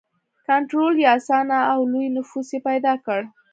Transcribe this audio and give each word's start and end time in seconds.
کنټرول 0.47 0.93
یې 1.03 1.07
اسانه 1.17 1.57
و 1.63 1.67
او 1.73 1.79
لوی 1.91 2.07
نفوس 2.15 2.47
یې 2.53 2.59
پیدا 2.67 2.93
کړ. 3.05 3.21